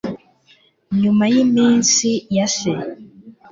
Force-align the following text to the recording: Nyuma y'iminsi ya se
Nyuma 1.01 1.23
y'iminsi 1.33 2.09
ya 2.35 2.47
se 2.55 2.71